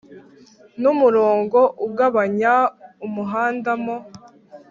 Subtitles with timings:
[0.81, 2.53] n'umurongo ugabanya
[3.05, 3.97] umuhanda mo